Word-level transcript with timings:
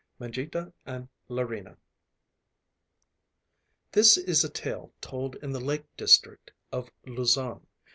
Mangita 0.19 0.73
and 0.83 1.09
Larina 1.29 1.77
This 3.91 4.17
is 4.17 4.43
a 4.43 4.49
tale 4.49 4.91
told 4.99 5.35
in 5.43 5.51
the 5.51 5.61
lake 5.61 5.85
district 5.95 6.51
of 6.71 6.89
Luzon. 7.05 7.67